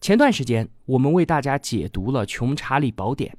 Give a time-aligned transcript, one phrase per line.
[0.00, 3.32] 前段时间，我们为大家解读了《穷查理宝典》。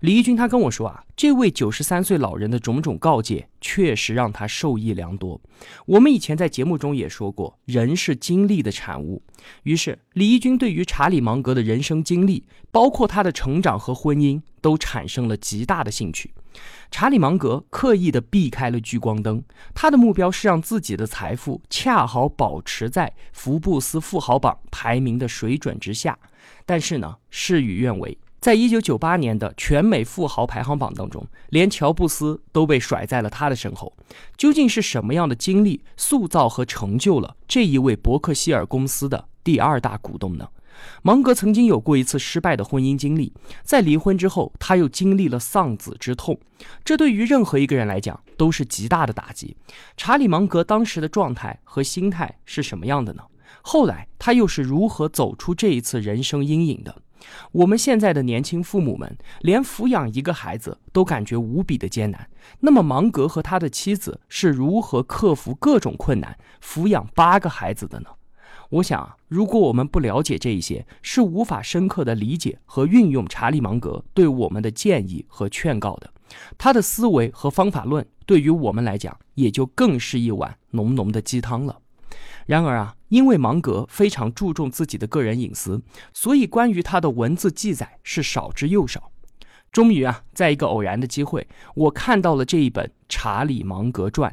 [0.00, 5.40] 李义军他跟我说啊，这位九十三岁老人的种种告诫，确实让他受益良多。
[5.86, 9.22] 我们以前在节目中也说过，人是经历的产物。
[9.64, 16.32] 于是，李义军对于查理芒格的人生经历，包括他的成长和婚姻，都产生了极大的兴趣。
[16.90, 19.42] 查理芒格刻意地避开了聚光灯，
[19.74, 26.18] 他的目标是让自己的财富恰好保持在福布斯富豪榜排名的水准之下。
[26.64, 28.16] 但是呢，事与愿违。
[28.40, 33.92] 在一九九八年的全美富豪排行榜当中，连乔布斯都被甩在了他的身后。
[34.36, 40.48] 究竟是什么样的经历塑造和成就了这一位伯克希尔公司的第二大股东呢？
[41.02, 43.30] 芒格曾经有过一次失败的婚姻经历，
[43.62, 46.40] 在离婚之后，他又经历了丧子之痛，
[46.82, 49.54] 这对于任何一个人来讲都是极大的打击。
[49.98, 53.22] 查理芒格当时的状态和心态是什么样的呢？
[53.60, 57.02] 后来他又是如何走出这一次人生阴影的？
[57.52, 62.28] 我们现在的年轻父母们，连抚养一个孩子都感觉无比的艰难。
[62.60, 68.10] 那么，芒格和他的妻子是如何克服各种困难，抚养八个孩子的呢？
[68.70, 76.10] 我想啊，如果我们不了解这一些，是无法深刻的理解和运用查理芒格对我们的建议和劝告的。
[76.56, 81.80] 他的思维和方法论，对于我们来讲，也就更是一碗浓浓的鸡汤了。
[82.46, 85.82] 然而啊，因为芒格非常注重自己的个人隐私，
[86.14, 89.12] 所以关于他的文字记载是少之又少。
[89.70, 94.32] 终于啊，在一个偶然的机会，我看到了这一本《查理芒格传》。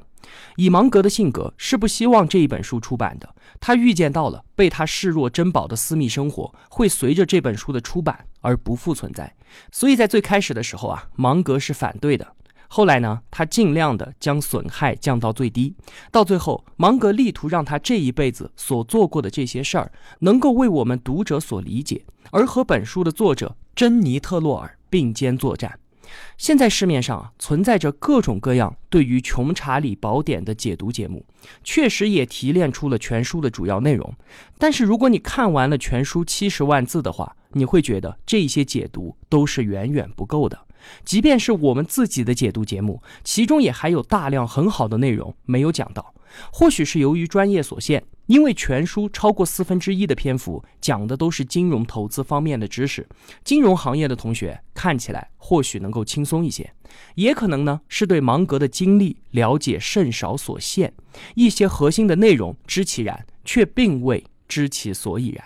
[0.58, 3.36] 以芒格的性格，是不希望这一本书出版的。
[3.60, 9.36] 他预见到了被他视若珍宝的私密生活会随着这本书的出版而不复存在，
[9.72, 12.36] 所以在最开始的时候啊，芒格是反对的。
[12.68, 15.74] 后来呢，他尽量的将损害降到最低，
[16.12, 25.80] 到最后，芒格力图让他这一辈子所做过的这些事儿，能够为我们读者所理解，而和本书的作者珍妮特洛尔并肩作战。
[26.38, 31.26] 现在市面上啊存在着各种各样对于《穷查理宝典》的解读节目，
[31.64, 34.14] 确实也提炼出了全书的主要内容。
[34.58, 40.58] 但是如果你看完了全书七十万字的话，你会觉得这些解读都是远远不够的。
[41.04, 46.14] 即便是我们自己的解读节目，其中也还有大量很好的内容没有讲到。
[46.52, 53.08] 或许是由于专业所限，因为全书超过四分之一的篇幅讲的都是金融投资方面的知识，
[53.44, 56.70] 金融行业的同学看起来或许能够轻松一些，
[57.16, 60.94] 也可能呢是对芒格的经历了解甚少所限，
[61.36, 65.44] 一些核心的内容知其然，却并未知其所以然。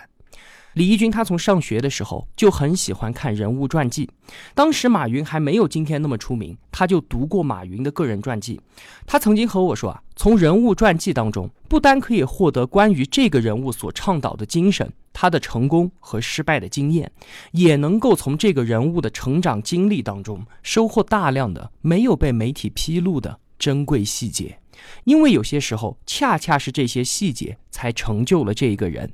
[0.74, 4.08] 李义军他从上学的时候就很喜欢看人物传记，
[4.54, 8.58] 当时马云还没有今天那么出名，他就读过马云的个人传记。
[9.06, 17.12] 他曾经和我说啊，从人物传记当中不单可以获得关于这个人物所倡导的精神、他的成功和失败的经验，
[17.50, 24.58] 也能够从这个人物的成长经历当中收获大量的没有被媒体披露的珍贵细节。
[25.04, 29.12] 因为有些时候，恰恰是这些细节才成就了这一个人。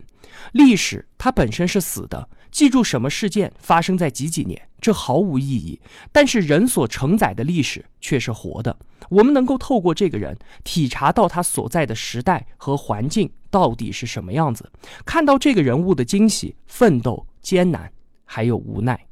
[0.53, 5.81] 历史它本身是死的，记住什么事件发生在几几年，这毫无意义。
[6.13, 8.77] 但是人所承载的历史却是活的，
[9.09, 14.71] 我们能够透过这个人，体察到他所在的时代和环境到底是什么样子，
[15.05, 17.91] 看到这个人物的惊喜、奋斗、艰难，
[18.25, 19.07] 还有无奈。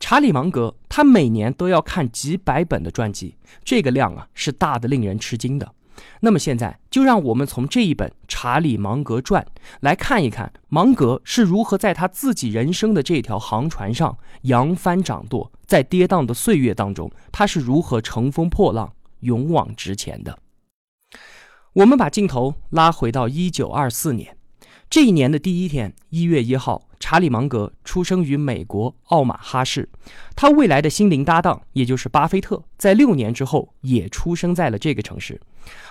[0.00, 3.34] 查理芒格他每年都要看几百本的传记，
[3.64, 5.74] 这个量啊是大的令人吃惊的。
[6.20, 9.42] 那么现在就让我们从这一本《查理芒格传》
[9.80, 20.38] 来看一看，芒格是如何在他自己人生的这条航船上扬帆掌舵，在跌宕的岁月当中，他是如何乘风破浪、勇往直前的。
[21.74, 24.36] 我们把镜头拉回到一九二四年，
[24.90, 26.82] 这一年的第一天，一月一号。
[27.00, 29.88] 查理芒格出生于美国奥马哈市，
[30.34, 35.40] 他未来的心灵搭档，也就是巴菲特，在六年之后也出生在了这个城市。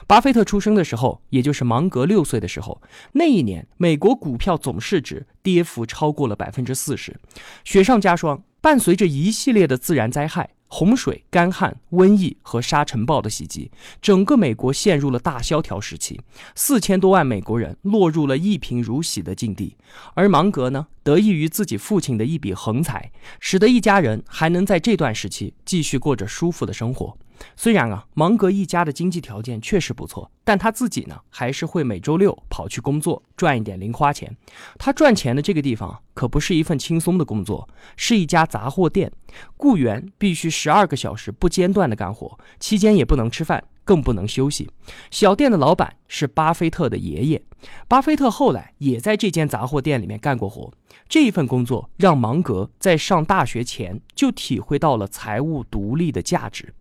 [0.06, 2.82] 巴菲特出生的时候，也就是芒格六岁的时候，
[3.14, 7.18] 那一年美国股票总市值跌幅超过了百分之四十，
[7.64, 13.72] 雪上加霜，伴随着一系列的自然灾害，洪水、干旱、瘟疫和沙尘暴的袭击，
[14.02, 16.19] 整个美国陷入了大萧条时期，
[16.56, 19.78] 四千多万美国人落入了一贫如洗的境地。
[20.14, 27.18] 而芒格呢，得益于自己父亲的一笔横财，使得一家人还能在这段时期继续过着舒服的生活。
[27.56, 34.36] 虽然啊，芒格一家的经济条件确实不错，但他自己呢，还是会每周六跑去工作，赚一点零花钱。
[34.78, 39.12] 他赚钱的这个地方可不是一份轻松的工作，是一家杂货店，
[39.56, 44.69] 雇员必须十二个小时不间断的干活，期间也不能吃饭，更不能休息。
[45.12, 47.44] 小店的老板是巴菲特的爷爷，
[47.88, 50.72] 巴菲特后来也在这间杂货店里面干过活。
[51.07, 56.74] 这一份工作让芒格在上大学前就体会到了财务独立的价值。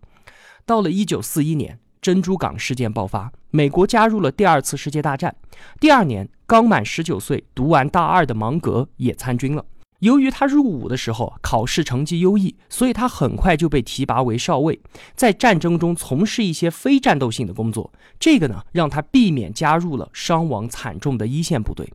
[0.67, 5.33] 到了一九四一年，珍珠港事件爆发，美国加入了第二次世界大战。
[5.79, 9.63] 第二年，刚满十九岁、读完大二的芒格也参军了。
[9.99, 14.77] 由于他入伍的时候考试成绩优异，所以他很快就被提拔为少尉，
[15.15, 17.93] 在战争中从事一些非战斗性的工作。
[18.19, 21.89] 这个呢，让他避免加入了伤亡惨重的一线部队。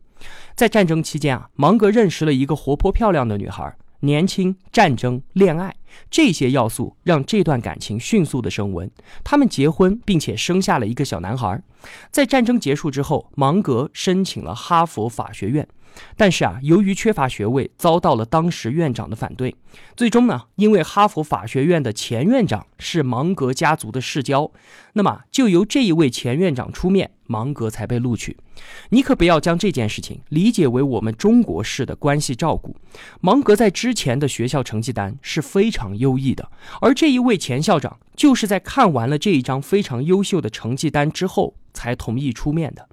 [0.55, 3.75] 在战争期间啊，芒格认识了一个活泼漂亮的女孩。
[4.03, 5.73] 年轻、战争、恋爱
[6.11, 8.89] 这些要素让这段感情迅速的升温。
[9.23, 11.61] 他们结婚，并且生下了一个小男孩。
[12.11, 15.67] 在战争结束之后，芒格申请了哈佛法学院。
[16.15, 19.55] 但是啊，由于缺乏学位，遭到了当时院长的反对。
[19.95, 24.51] 最终呢，因为哈佛法学院的前院长是芒格家族的世交，
[24.93, 28.37] 那么就由这一位前院长出面，芒格才被录取。
[28.89, 32.75] 你可不要将这件事情理解为我们中国式的关系照顾。
[33.21, 36.51] 芒格在之前的学校成绩单是非常优异的，
[36.81, 42.87] 而这一位前校长就是在看完了这一张非常优秀的成绩单之后，才同意出面的。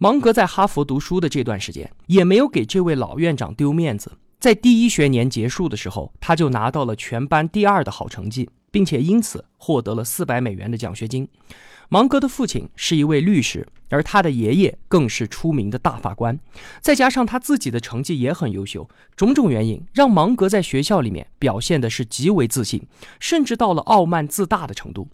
[0.00, 4.12] 芒格在哈佛读书的这段时间，也没有给这位老院长丢面子。
[4.38, 11.28] 在第一学年结束的时候，他就拿到了全班第二的好成绩，并且因此获得了四百美元的奖学金。
[11.88, 16.38] 芒格的父亲是一位律师，而他的爷爷更是出名的大法官。
[16.80, 22.86] 再加上他自己的成绩也很优秀，种种原因让芒格在学校里面表现的是极为自信，
[23.18, 25.08] 甚至到了傲慢自大的程度。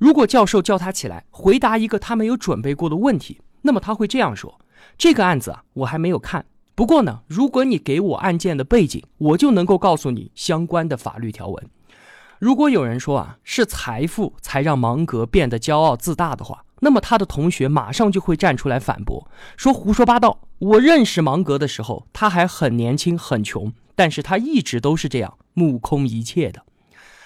[0.00, 4.60] 如果教授叫他起来回答一个他没有准备过的问题，那么他会这样说
[4.96, 6.46] ：“这个案子啊，我还没有看。
[6.74, 11.70] 不过呢，如果你给我案件的背景，我就能够告诉你相关的法律条文。”
[12.38, 20.40] 如果有人说啊，是财富才让芒格变得骄傲自大的话，那么他的同学马上就会站出来反驳，说胡说八道。
[20.58, 26.62] 我认识芒格的时候，他还很年轻，很穷，但是他一直都是这样目空一切的。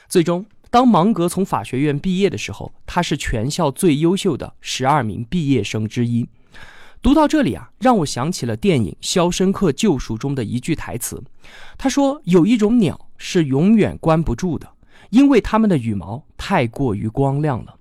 [0.08, 0.46] 最终。
[0.70, 6.28] 当芒格从法学院毕业的时候，他是全校最优秀的十二名毕业生之一。
[7.00, 11.22] 读到这里啊，让我想起了电影《肖申克救赎》中的一句台词。
[11.78, 14.68] 他说：“有一种鸟是永远关不住的，
[15.10, 17.76] 因为它们的羽毛太过于光亮了。”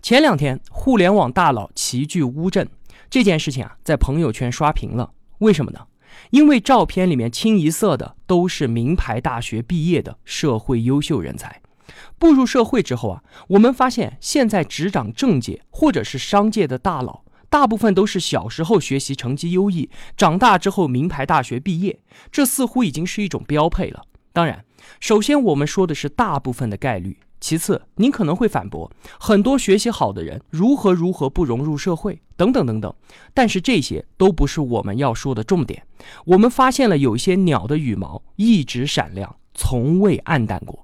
[0.00, 2.68] 前两天，互联网大佬齐聚乌镇
[3.10, 5.12] 这件事情啊，在朋友圈刷屏了。
[5.38, 5.80] 为什么呢？
[6.30, 11.60] 因为照片里面清一色的都是名牌大学毕业的社会优秀人才。
[12.18, 22.00] 步入社会之后啊，我们发现现在执掌政界或者是商界的大佬，大部分都是小时候学习成绩优异，长大之后名牌大学毕业，
[22.32, 24.02] 这似乎已经是一种标配了。
[24.32, 24.64] 当然，
[24.98, 28.90] 首先我们说的是大部分的概率，其次您可能会反驳
[29.20, 32.92] 很多学习好的人如何如何不融入社会等等等等，
[33.32, 35.86] 但是这些都不是我们要说的重点。
[36.24, 40.82] 我们发现了有些鸟的羽毛一直闪亮，从未暗淡过。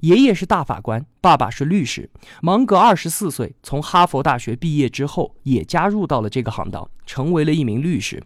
[0.00, 2.10] 爷爷是大法官，爸爸是律师。
[2.42, 8.22] 芒格二十四岁从哈佛大学毕业之后，也加入到了这个行当，成为了一名律师。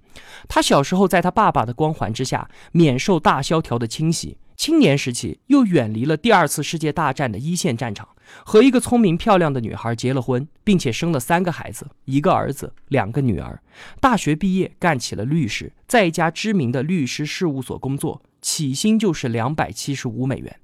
[0.48, 4.38] 他小时候在他爸爸的光环之下，免受大萧条的侵袭。
[4.56, 8.08] 青年时期又远离了第二次世界大战的一线战场，
[8.44, 13.62] 和一个聪明漂亮的女孩结了婚，并且生了三个孩子，一个儿子，两个女儿。
[14.00, 20.58] 大学毕业，干起了律师，在一家知名的律师事务所工作，起薪就是两百七十五美元。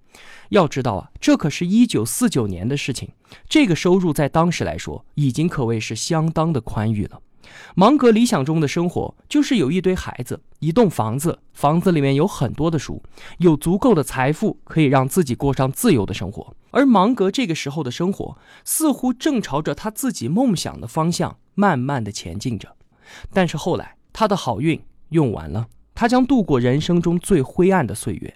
[0.50, 3.10] 要知道啊，这可是一九四九年的事情，
[3.48, 7.20] 这个收入在当时来说已经可谓是相当的宽裕了。
[7.74, 13.02] 芒格理想中的生活就是有一堆孩子，一栋房子，房子里面有很多的书，
[13.38, 16.56] 有足够的财富可以让自己过上自由的生活。
[16.70, 22.74] 而芒格这个时候的生活似乎正朝着他自己梦想的方向慢慢的前进着。
[23.32, 28.34] 但是后来他的好运用完了，他将度过人生中最灰暗的岁月。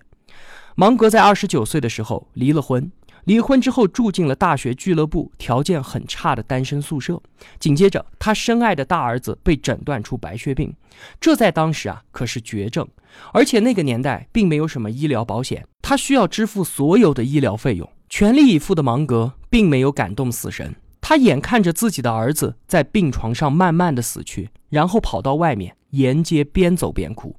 [0.81, 2.89] 芒格在二十九岁的时候离了婚，
[3.25, 7.21] 离婚之后住进了大学俱乐部条件很差的单身宿舍。
[7.59, 10.73] 紧接着，他深爱的大儿子被诊断出白血病，
[11.21, 12.87] 这在当时啊可是绝症，
[13.33, 17.91] 而且那个年代并没有什么医疗保险，他需要支付所有的医疗费用。
[18.09, 20.73] 全力以赴的芒格并没有感动死神，
[21.09, 27.35] 他眼看着自己的儿子在病床上慢慢的死去，然后跑到外面沿街边走边哭。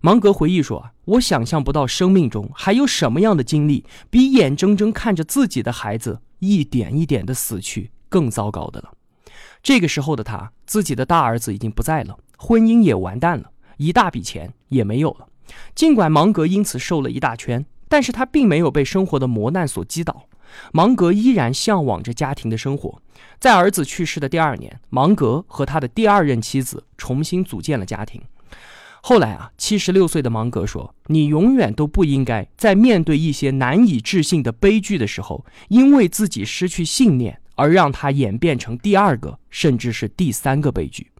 [0.00, 8.90] 芒格回忆说：“，我想象不到生命中还有什么样的经历，比眼睁睁看着自己的孩子一点一点的死去更糟糕的了。”
[9.62, 15.28] 这个时候的他，自己的大儿子已经不在了，婚姻也完蛋了，一大笔钱也没有了。
[15.76, 17.64] 尽管芒格因此瘦了一大圈。
[17.86, 20.26] 但是他并没有被生活的磨难所击倒，
[20.72, 23.00] 芒格依然向往着家庭的生活。
[23.38, 28.20] 在儿子去世的第二年，芒格和他的第二任妻子重新组建了家庭。
[29.02, 41.10] 后来啊，七十六岁的芒格说：“你永远都不应该在面对一些难以置信的悲剧的时候，因为自己失去信念而让它演变成第二个甚至是第三个悲剧。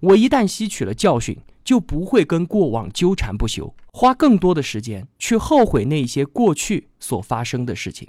[0.00, 1.36] 我一旦吸取了教训。”
[1.68, 8.08] 就不会跟过往纠缠不休，花更多的时间去后悔那些过去所发生的事情。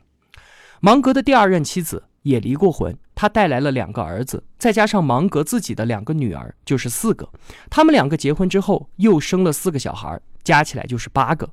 [0.82, 7.30] 芒格的第二任妻子也离过婚，他带来了两个儿子，再加上芒格自己的两个女儿，就是四个。
[7.70, 11.50] 他们两个结婚之后又生了四个小孩，加起来就是八个。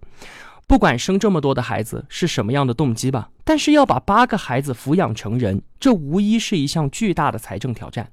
[0.69, 8.11] 不管生这么多的孩子是什么样的动机吧，但是要把八个孩子抚养成人，这无疑是一项巨大的财政挑战。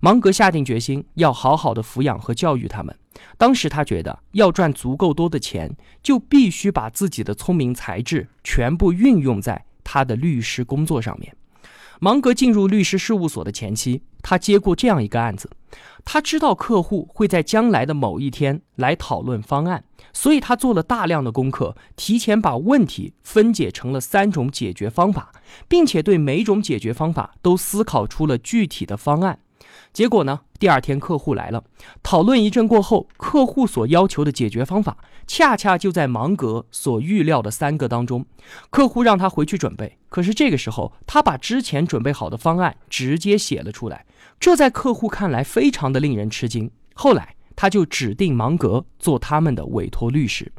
[0.00, 2.96] 芒格下定决心要好好的抚养和教育他们。
[3.36, 11.34] 当时他觉得，要赚足够多的钱，就必须把自己的聪明才智全部运用在他的律师工作上面。
[11.98, 15.50] 芒格进入律师事务所的前期，他接过这样一个案子。
[16.04, 25.32] 他知道客户会在将来的某一天来讨论方案，所以他做了大量的功课，提前把问题分解成了三种解决方法，
[25.66, 29.40] 并且对每种解决方法都思考出了具体的方案。
[29.98, 30.42] 结果呢？
[30.60, 31.64] 第二天客户来了，
[32.04, 38.24] 讨论一阵过后，客户所要求的解决方法恰恰就在芒格所预料的三个当中。
[38.70, 44.06] 客户让他回去准备，可是这个时候他把之前准备好的方案直接写了出来，
[44.38, 46.70] 这在客户看来非常的令人吃惊。
[46.94, 50.52] 后来他就指定芒格做他们的委托律师，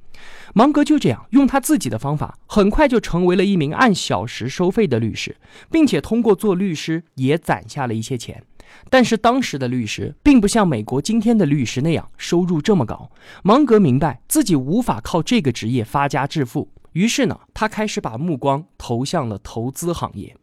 [0.54, 5.38] 芒格就这样用他自己的方法，很快就成为了一名按小时收费的律师，
[5.72, 8.44] 并且通过做律师也攒下了一些钱。
[8.90, 13.12] 但是当时的律师并不像美国今天的律师那样收入这么高。
[13.44, 20.36] 芒格明白自己无法靠这个职业发家致富，于是呢，他开始把目光投向了投资行业。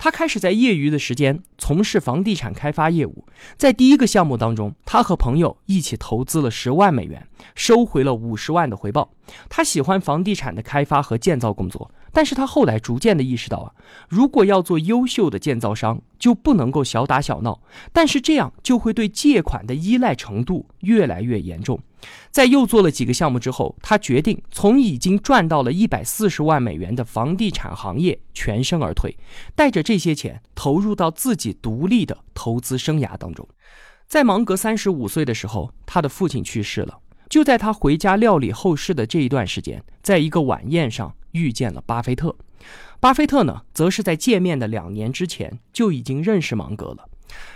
[0.00, 3.26] 他开始在业余的时间从事房地产开发业务。
[3.56, 9.10] 在第一个项目当中，他和朋友一起投资了十万美元，收回了五十万的回报。
[9.48, 11.90] 他喜欢房地产的开发和建造工作。
[12.18, 13.70] 但是他后来逐渐的意识到啊，
[14.08, 17.60] 如果要做优秀的建造商，就不能够小打小闹，
[17.92, 21.78] 但是这样就会对借款的依赖程度越来越严重。
[22.32, 29.16] 在又做了几个项目之后，他决定从已经赚到了一百四十万美元的房地产行业全身而退，
[29.54, 33.48] 带着这些钱投入到自己独立的投资生涯当中。
[34.08, 36.98] 在芒格三十五岁的时候，他的父亲去世了。
[37.28, 41.14] 就在他回家料理后事的这一段时间，在一个晚宴上。
[41.32, 42.34] 遇见了巴菲特，
[43.00, 47.06] 巴菲特呢，则是在见面的两年之前就已经认识芒格了。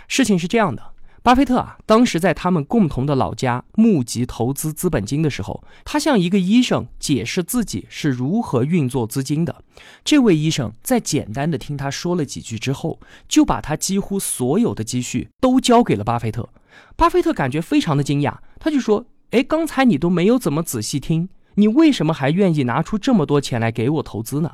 [0.07, 9.63] 事情是这样的，巴菲特啊，当时在他们共同的老家募集投资资本金的时候，他向一个医生解释自己是如何运作资金的。
[10.05, 16.47] 这位医生在简单的听他说了几句之后，就把他几乎所有的积蓄都交给了巴菲特。
[16.95, 24.51] 巴菲特感觉非常的惊讶，他就说：“哎，刚才你都没有怎么仔细听。”你为什么还愿意拿出这么多钱来给我投资呢？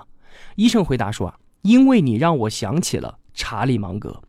[0.56, 4.22] 医生回答说：“啊，因为你让我想起了查理芒格。”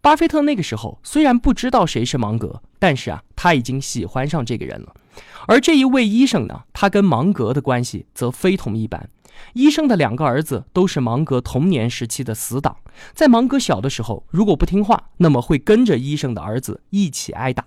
[0.00, 4.94] 巴菲特那个时候虽然不知道谁是芒格，但是啊，他已经喜欢上这个人了。
[5.46, 9.08] 而这一位医生呢，他跟芒格的关系则非同一般。
[9.54, 12.76] 医生的两个儿子都是芒格童年时期的死党，
[13.14, 17.66] 在芒格小的时候，如果不听话，那么会跟着医生的儿子一起挨打。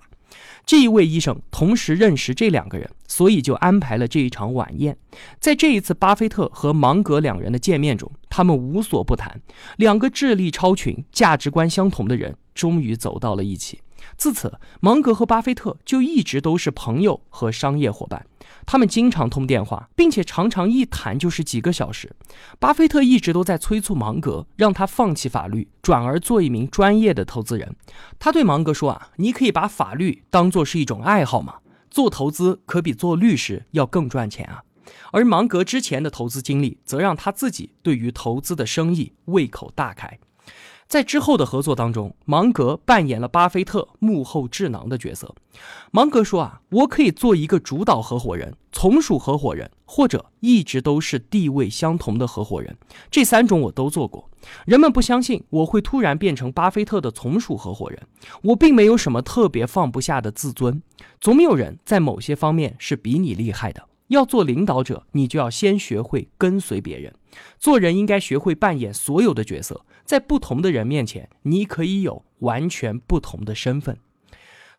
[0.66, 4.98] 这一位医生同时认识这两个人，所以就安排了这一场晚宴。
[5.40, 9.40] 在这一次巴菲特和芒格两人的见面中，他们无所不谈。
[9.78, 13.80] 两个智力超群、价值观相同的人终于走到了一起。
[14.16, 18.26] 自此，芒格和巴菲特就一直都是朋友和商业伙伴。
[18.66, 22.16] 他们经常通电话，并且常常一谈就是几个小时。
[22.60, 27.76] 巴菲特一直都在催促芒格，让他放弃法律，转而做一名专业的投资人。
[28.20, 31.56] 他对芒格说：“啊，你可以把法律当做是一种爱好嘛，
[31.90, 34.64] 做投资可比做律师要更赚钱啊。”
[35.12, 40.20] 而芒格之前的投资经历，则让他自己对于投资的生意胃口大开。
[40.88, 45.36] 在之后的合作当中，芒格扮演了巴菲特幕后智囊的角色。
[45.92, 52.78] 芒格说啊，我可以做一个主导合伙人、从属合伙人，或者一直都是地位相同的合伙人，
[53.12, 54.30] 这三种我都做过。
[54.66, 58.00] 人们不相信我会突然变成巴菲特的从属合伙人，
[58.42, 60.82] 我并没有什么特别放不下的自尊。
[61.20, 63.84] 总有人在某些方面是比你厉害的。
[64.08, 67.14] 要做领导者，你就要先学会跟随别人。
[67.60, 74.00] 做人应该学会扮演所有的角色，在不同的人面前，你可以有完全不同的身份。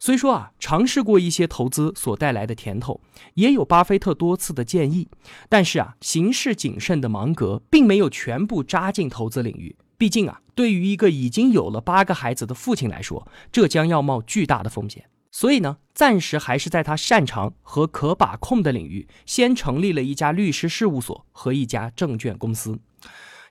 [0.00, 3.00] 虽说啊，尝试过一些投资所带来的甜头，
[3.35, 5.08] 也有巴菲特多次的建议，
[5.50, 9.76] 但是啊，行事谨慎的芒格并没有全部扎进投资领域。
[9.99, 15.04] 毕竟啊，对于一个已经有了八个孩子的父亲来说，这将要冒巨大的风险。
[15.30, 22.78] 所以呢，暂时还是在他擅长和可把控的领域，先成立了一家律师事务所和一家证券公司。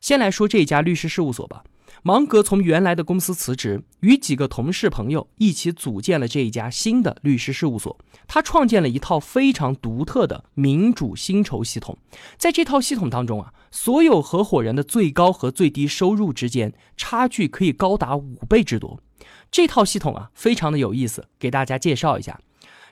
[0.01, 1.63] 先来说这家律师事务所吧。
[2.03, 7.97] 芒格从原来的公司辞职，与几个同事朋友一起组建了这一家新的律师事务所。
[8.27, 11.97] 他创建了一套非常独特的民主薪酬系统，
[12.37, 19.01] 在这套系统当中啊，所有合伙人的最高和最低收入之间差距可以高达五倍之多。
[19.49, 22.39] 这套系统啊，非常的有意思，给大家介绍一下，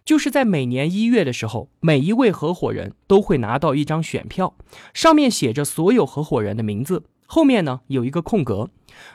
[0.06, 4.56] 就是在每年一月的时候，每一位合伙人都会拿到一张选票，
[4.94, 8.70] 上面写着所有合伙人的名字，后面呢有一个空格，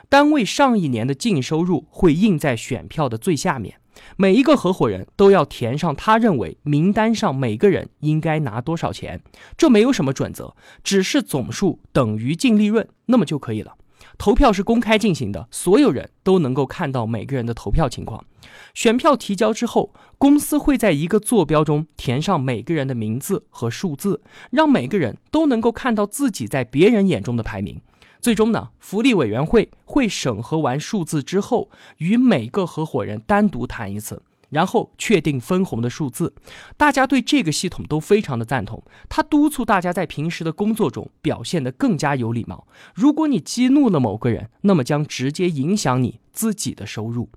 [0.08, 3.76] 单位上一年的净收入会印在选票的最下面，
[4.16, 9.22] 每一个合伙人都要填上他认为名单上每个人应该拿多少钱，
[9.56, 13.76] 这没有什么准则，只是总数等于净利润，那么就可以了。
[14.18, 18.24] 投票是公开进行的，所有人都能够看到每个人的投票情况。
[18.74, 27.80] 选票提交之后，公司会在一个坐标中填上每个人的名字和数字，让每个人都能够看到自己在别人眼中的排名。
[28.20, 34.22] 最终呢，福利委员会会审核完数字之后，与每个合伙人单独谈一次。
[34.50, 36.34] 然后确定分红的数字，
[36.76, 38.82] 大家对这个系统都非常的赞同。
[39.08, 42.66] 他督促大家在平时的工作中表现得更加有礼貌。
[42.94, 47.30] 如果你激怒了某个人，那么将直接影响你自己的收入。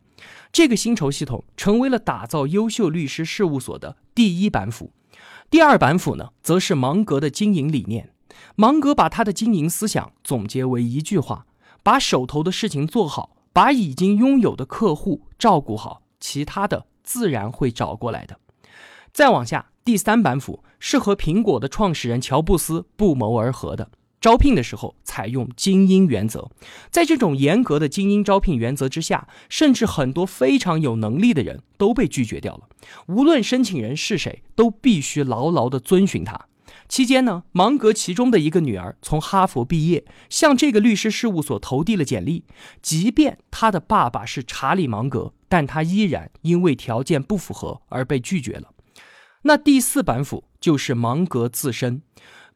[0.52, 4.92] 这个薪酬系统成为了打造优秀律师事务所的第一板斧。
[5.50, 8.12] 第二板斧呢，则是芒格的经营理念。
[8.56, 11.46] 芒格把他的经营思想总结为一句话：
[11.84, 16.86] 把手头的事情做好，把已经拥有的客户照顾好，其他的。
[17.04, 18.40] 自然会找过来的。
[19.12, 23.92] 再往下，第三板斧是和苹果的创始人乔布斯不谋而合的。
[24.20, 26.50] 招聘的时候采用精英原则，
[26.90, 32.70] 在这种严格的精英招聘原则之下，甚至很多非常有能力的人都被拒绝掉了。
[33.08, 36.48] 无论申请人是谁，都必须牢牢地遵循它。
[36.88, 42.46] 期间呢，芒格其中的一个女儿从哈佛毕业，向这个律师事务所投递了简历。
[42.82, 48.70] 即便他的爸爸是查理芒格，但他依然因为条件不符合而被拒绝了。
[49.44, 52.02] 那第四板斧就是芒格自身。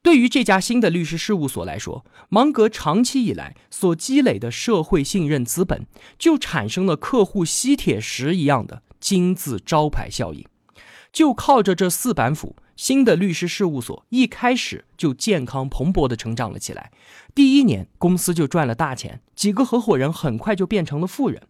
[0.03, 5.87] 对于这家新的律师事务所来说，芒格长期以来所积累的社会信任资本，
[6.19, 10.45] 就产生了客户吸铁石一样的金字招牌效应。
[11.11, 12.55] 就靠着这四板斧。
[12.77, 16.91] 新的律师事务所一开始就健康蓬勃地成长了起来。
[17.35, 21.41] 第一年，公司就赚了大钱，几个合伙人很快就变成了富人。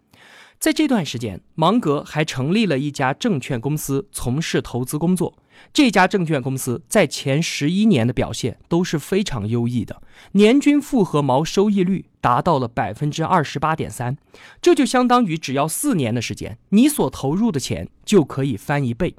[0.58, 5.38] 在这段时间，芒格还成立了一家证券公司，从事投资工作。
[5.74, 14.18] 这家证券公司在前十一年的表现都是非常优异的，年均复合毛收益率达到了百分之二十八点三，
[14.62, 19.16] 这就相当于只要四年的时间，你所投入的钱就可以翻一倍。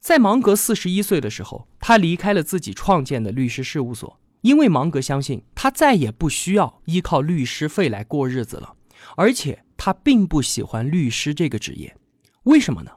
[0.00, 8.74] 在芒格四十一岁的时候，他离开了自己创建的律师事务所，因为芒格相信他再也不需要依靠律师费来过日子了，
[9.16, 11.96] 而且他并不喜欢律师这个职业。
[12.44, 12.92] 为什么呢？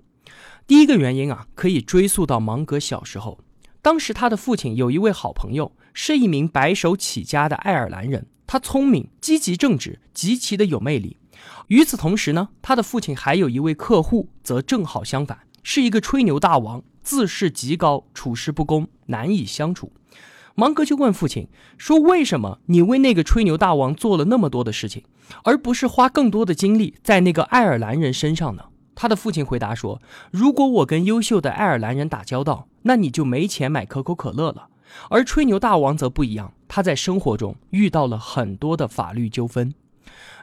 [0.68, 3.40] 第一个原因啊，可以追溯到芒格小时候，
[3.82, 11.18] 当时他的父亲有一位好朋友，是一名白手起家的爱尔兰人，他聪明、积极、正直，极其的有魅力。
[11.68, 16.84] 与此同时呢，他的父亲还有一位客户，则正好相反，是一个吹牛大王。
[17.02, 19.92] 自视极高，处事不公，难以相处。
[20.56, 25.04] 芒格就问父亲说：“为什么你为那个吹牛大王做了那么多的事情，
[25.44, 34.68] 而不是花更多的精力在那个爱尔兰人身上呢？”他的父亲回答说：“如果我跟优秀的爱尔兰人打交道，那你就没钱买可口可乐了。
[35.10, 39.74] 而吹牛大王则不一样，他在生活中遇到了很多的法律纠纷。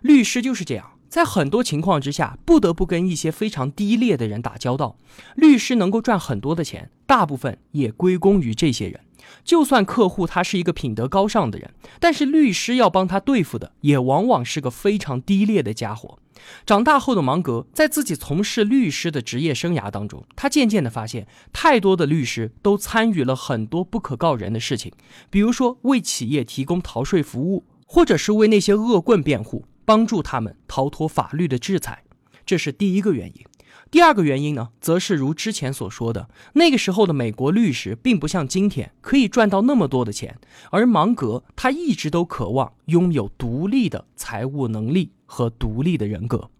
[0.00, 4.96] 律师就是这样，在很多情况之下，不得不跟一些非常低劣的人打交道。
[5.34, 9.00] 律师能够赚很多的钱，大部分也归功于这些人。
[9.44, 16.18] 就算客户他是一个品德高尚的人，但是律师要帮他对付的，也往往是个非常低劣的家伙。
[16.64, 24.92] 长大后的芒格在自己从事律师的职业生涯当中，他渐渐地发现，太多的律师都参与了很多不可告人的事情，
[25.30, 32.04] 比如说为企业提供逃税服务，或者是为那些恶棍辩护，帮助他们逃脱法律的制裁。
[32.44, 33.46] 这是第一个原因。
[33.90, 40.38] 第二个原因呢，则是如之前所说的，那个时候的美国律师并不像今天可以赚到那么多的钱，
[40.70, 46.50] 而芒格他一直都渴望拥有独立的财务能力和独立的人格，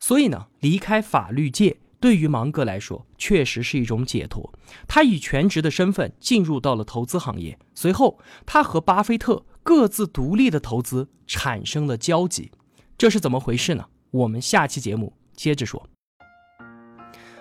[0.00, 4.52] 所以呢，离开法律界对于芒格来说确实是一种解脱。
[4.88, 12.50] 他以全职的身份进入到了投资行业，随后他和巴菲特各自独立的投资产生了交集，
[12.96, 13.84] 这是怎么回事呢？
[14.10, 15.84] 我们下期节目接着说。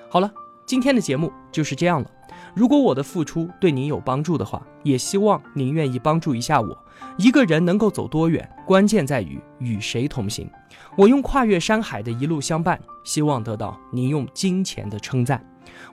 [0.09, 0.31] 好了，
[0.65, 2.09] 今天的节目就是这样了。
[2.55, 6.85] 如果我的付出对您有帮助的话，也希望您愿意帮助一下我。
[7.17, 10.49] 一个人能够走多远，关键在于与谁同行。
[10.95, 15.43] 我用跨越山海的一路相伴，希望得到您用金钱的称赞。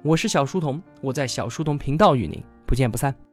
[0.02, 3.29] 我是小书童，我在小书童频道与您不见不散。